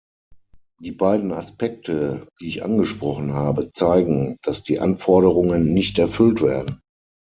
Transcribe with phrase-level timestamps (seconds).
[0.79, 6.81] Die beiden Aspekte, die ich angesprochen habe, zeigen, dass die Anforderungen nicht erfüllt werden.